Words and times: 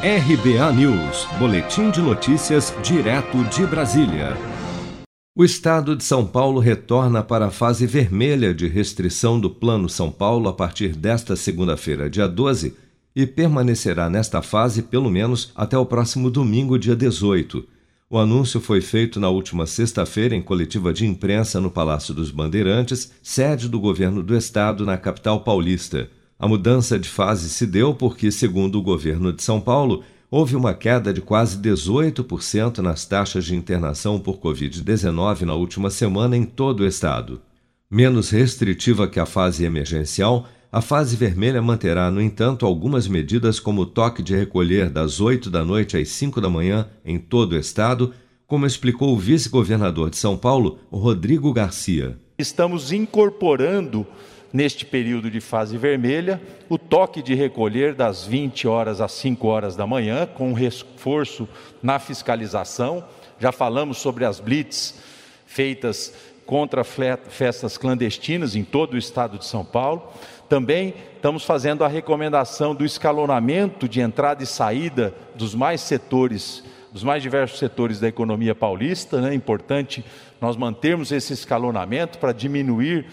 RBA 0.00 0.72
News, 0.74 1.26
Boletim 1.40 1.90
de 1.90 2.00
Notícias, 2.00 2.72
direto 2.84 3.42
de 3.46 3.66
Brasília. 3.66 4.36
O 5.36 5.44
estado 5.44 5.96
de 5.96 6.04
São 6.04 6.24
Paulo 6.24 6.60
retorna 6.60 7.20
para 7.20 7.46
a 7.46 7.50
fase 7.50 7.84
vermelha 7.84 8.54
de 8.54 8.68
restrição 8.68 9.40
do 9.40 9.50
Plano 9.50 9.88
São 9.88 10.08
Paulo 10.08 10.48
a 10.48 10.52
partir 10.52 10.94
desta 10.94 11.34
segunda-feira, 11.34 12.08
dia 12.08 12.28
12, 12.28 12.76
e 13.14 13.26
permanecerá 13.26 14.08
nesta 14.08 14.40
fase 14.40 14.82
pelo 14.82 15.10
menos 15.10 15.50
até 15.52 15.76
o 15.76 15.84
próximo 15.84 16.30
domingo, 16.30 16.78
dia 16.78 16.94
18. 16.94 17.66
O 18.08 18.18
anúncio 18.18 18.60
foi 18.60 18.80
feito 18.80 19.18
na 19.18 19.28
última 19.28 19.66
sexta-feira 19.66 20.36
em 20.36 20.40
coletiva 20.40 20.92
de 20.92 21.04
imprensa 21.06 21.60
no 21.60 21.72
Palácio 21.72 22.14
dos 22.14 22.30
Bandeirantes, 22.30 23.10
sede 23.20 23.68
do 23.68 23.80
governo 23.80 24.22
do 24.22 24.36
estado 24.36 24.86
na 24.86 24.96
capital 24.96 25.40
paulista. 25.40 26.08
A 26.38 26.46
mudança 26.46 26.96
de 26.96 27.08
fase 27.08 27.48
se 27.48 27.66
deu 27.66 27.92
porque, 27.92 28.30
segundo 28.30 28.78
o 28.78 28.82
governo 28.82 29.32
de 29.32 29.42
São 29.42 29.60
Paulo, 29.60 30.04
houve 30.30 30.54
uma 30.54 30.72
queda 30.72 31.12
de 31.12 31.20
quase 31.20 31.58
18% 31.58 32.78
nas 32.78 33.04
taxas 33.04 33.44
de 33.44 33.56
internação 33.56 34.20
por 34.20 34.38
Covid-19 34.38 35.40
na 35.40 35.54
última 35.54 35.90
semana 35.90 36.36
em 36.36 36.44
todo 36.44 36.80
o 36.80 36.86
estado. 36.86 37.40
Menos 37.90 38.30
restritiva 38.30 39.08
que 39.08 39.18
a 39.18 39.26
fase 39.26 39.64
emergencial, 39.64 40.46
a 40.70 40.80
fase 40.80 41.16
vermelha 41.16 41.60
manterá, 41.60 42.08
no 42.08 42.22
entanto, 42.22 42.64
algumas 42.64 43.08
medidas 43.08 43.58
como 43.58 43.80
o 43.80 43.86
toque 43.86 44.22
de 44.22 44.36
recolher 44.36 44.90
das 44.90 45.20
8 45.20 45.50
da 45.50 45.64
noite 45.64 45.96
às 45.96 46.08
5 46.10 46.40
da 46.40 46.48
manhã 46.48 46.86
em 47.04 47.18
todo 47.18 47.54
o 47.54 47.58
estado, 47.58 48.12
como 48.46 48.64
explicou 48.64 49.12
o 49.12 49.18
vice-governador 49.18 50.08
de 50.08 50.16
São 50.16 50.36
Paulo, 50.36 50.78
Rodrigo 50.92 51.52
Garcia. 51.52 52.16
Estamos 52.38 52.92
incorporando 52.92 54.06
neste 54.52 54.84
período 54.84 55.30
de 55.30 55.40
fase 55.40 55.76
vermelha, 55.76 56.40
o 56.68 56.78
toque 56.78 57.22
de 57.22 57.34
recolher 57.34 57.94
das 57.94 58.24
20 58.24 58.66
horas 58.66 59.00
às 59.00 59.12
5 59.12 59.46
horas 59.46 59.76
da 59.76 59.86
manhã, 59.86 60.26
com 60.26 60.52
reforço 60.52 61.48
na 61.82 61.98
fiscalização. 61.98 63.04
Já 63.38 63.52
falamos 63.52 63.98
sobre 63.98 64.24
as 64.24 64.40
blitz 64.40 64.94
feitas 65.46 66.14
contra 66.46 66.82
festas 66.82 67.76
clandestinas 67.76 68.56
em 68.56 68.64
todo 68.64 68.94
o 68.94 68.98
estado 68.98 69.38
de 69.38 69.44
São 69.44 69.64
Paulo. 69.64 70.10
Também 70.48 70.94
estamos 71.14 71.44
fazendo 71.44 71.84
a 71.84 71.88
recomendação 71.88 72.74
do 72.74 72.86
escalonamento 72.86 73.86
de 73.86 74.00
entrada 74.00 74.42
e 74.42 74.46
saída 74.46 75.14
dos 75.34 75.54
mais 75.54 75.82
setores, 75.82 76.64
dos 76.90 77.02
mais 77.02 77.22
diversos 77.22 77.58
setores 77.58 78.00
da 78.00 78.08
economia 78.08 78.54
paulista. 78.54 79.18
É 79.18 79.20
né? 79.20 79.34
importante 79.34 80.02
nós 80.40 80.56
mantermos 80.56 81.12
esse 81.12 81.34
escalonamento 81.34 82.18
para 82.18 82.32
diminuir 82.32 83.04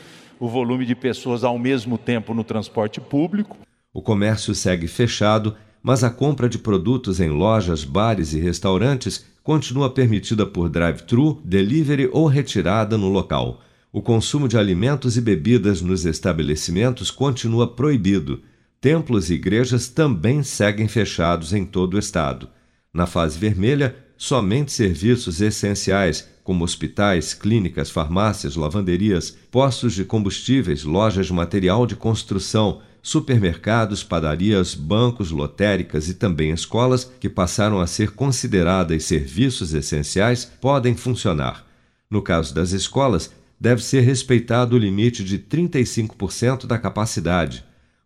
o 0.45 0.49
volume 0.49 0.85
de 0.85 0.95
pessoas 0.95 1.43
ao 1.43 1.57
mesmo 1.57 1.97
tempo 1.97 2.33
no 2.33 2.43
transporte 2.43 3.01
público. 3.01 3.57
O 3.93 4.01
comércio 4.01 4.53
segue 4.53 4.87
fechado, 4.87 5.55
mas 5.81 6.03
a 6.03 6.09
compra 6.09 6.47
de 6.47 6.59
produtos 6.59 7.19
em 7.19 7.29
lojas, 7.29 7.83
bares 7.83 8.33
e 8.33 8.39
restaurantes 8.39 9.25
continua 9.43 9.89
permitida 9.89 10.45
por 10.45 10.69
drive-thru, 10.69 11.41
delivery 11.43 12.09
ou 12.11 12.27
retirada 12.27 12.97
no 12.97 13.09
local. 13.09 13.61
O 13.91 14.01
consumo 14.01 14.47
de 14.47 14.57
alimentos 14.57 15.17
e 15.17 15.21
bebidas 15.21 15.81
nos 15.81 16.05
estabelecimentos 16.05 17.09
continua 17.09 17.67
proibido. 17.67 18.41
Templos 18.79 19.29
e 19.29 19.35
igrejas 19.35 19.87
também 19.87 20.43
seguem 20.43 20.87
fechados 20.87 21.53
em 21.53 21.65
todo 21.65 21.93
o 21.93 21.99
estado. 21.99 22.49
Na 22.93 23.05
fase 23.05 23.39
vermelha, 23.39 23.95
somente 24.17 24.71
serviços 24.71 25.41
essenciais, 25.41 26.27
como 26.43 26.63
hospitais, 26.63 27.33
clínicas, 27.33 27.89
farmácias, 27.89 28.55
lavanderias, 28.55 29.35
postos 29.49 29.93
de 29.93 30.05
combustíveis, 30.05 30.83
lojas 30.83 31.27
de 31.27 31.33
material 31.33 31.87
de 31.87 31.95
construção, 31.95 32.81
supermercados, 33.01 34.03
padarias, 34.03 34.73
bancos, 34.73 35.31
lotéricas 35.31 36.07
e 36.09 36.13
também 36.13 36.51
escolas, 36.51 37.11
que 37.19 37.29
passaram 37.29 37.79
a 37.79 37.87
ser 37.87 38.11
consideradas 38.11 39.03
serviços 39.03 39.73
essenciais, 39.73 40.45
podem 40.59 40.95
funcionar. 40.95 41.65
No 42.09 42.21
caso 42.21 42.53
das 42.53 42.71
escolas, 42.71 43.31
deve 43.59 43.83
ser 43.83 44.01
respeitado 44.01 44.75
o 44.75 44.79
limite 44.79 45.23
de 45.23 45.39
35% 45.39 46.65
da 46.65 46.77
capacidade. 46.77 47.63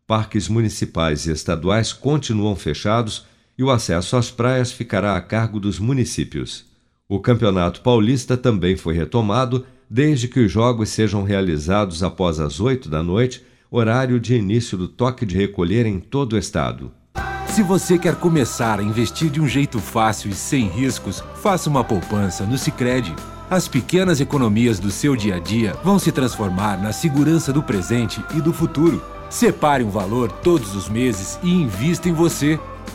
Parques 0.08 0.48
municipais 0.48 1.25
e 1.28 1.31
estaduais 1.31 1.94
continuam 1.94 2.56
fechados 2.56 3.25
e 3.59 3.64
o 3.64 3.70
acesso 3.70 4.16
às 4.16 4.31
praias 4.31 4.72
ficará 4.72 5.18
a 5.18 5.22
cargo 5.22 5.59
dos 5.59 5.80
municípios. 5.80 6.66
O 7.09 7.20
Campeonato 7.20 7.81
Paulista 7.81 8.38
também 8.38 8.78
foi 8.78 8.94
retomado, 8.94 9.66
desde 9.90 10.30
que 10.30 10.40
os 10.40 10.50
jogos 10.50 10.88
sejam 10.88 11.24
realizados 11.24 12.02
após 12.02 12.40
as 12.40 12.62
8 12.62 12.88
da 12.88 13.03
noite, 13.03 13.44
horário 13.69 14.18
de 14.18 14.34
início 14.34 14.78
do 14.78 14.88
toque 14.88 15.25
de 15.25 15.36
recolher 15.36 15.86
em 15.86 16.00
todo 16.00 16.34
o 16.34 16.38
estado. 16.38 16.90
Se 17.48 17.62
você 17.62 17.98
quer 17.98 18.16
começar 18.16 18.80
a 18.80 18.84
investir 18.84 19.30
de 19.30 19.42
um 19.42 19.48
jeito 19.48 19.80
fácil 19.80 20.31
e 20.31 20.34
sem 20.34 20.69
riscos, 20.69 21.22
faça 21.36 21.69
uma 21.69 21.84
poupança 21.84 22.46
no 22.46 22.58
Sicredi. 22.58 23.14
As 23.50 23.68
pequenas 23.68 24.22
economias 24.22 24.80
do 24.80 24.90
seu 24.90 25.18
dia 25.18 25.36
a 25.36 25.40
dia 25.40 25.75
vão 25.84 26.00
se 26.00 26.14
transformar 26.14 26.81
na 26.81 26.94
segurança 26.94 27.52
do 27.52 27.62
presente 27.62 28.24
e 28.38 28.40
do 28.40 28.53
futuro. 28.53 29.03
Separe 29.30 29.84
um 29.84 29.90
valor 29.90 30.31
todos 30.31 30.75
os 30.75 30.88
meses 30.88 31.38
e 31.44 31.52
invista 31.52 32.08
em 32.08 32.14
você. 32.14 32.58